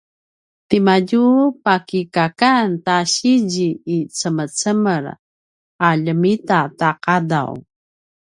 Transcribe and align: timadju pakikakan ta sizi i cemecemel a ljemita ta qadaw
timadju 0.67 1.25
pakikakan 1.63 2.67
ta 2.85 2.97
sizi 3.13 3.69
i 3.95 3.97
cemecemel 4.17 5.05
a 5.87 5.89
ljemita 6.03 6.59
ta 6.79 6.89
qadaw 7.03 7.51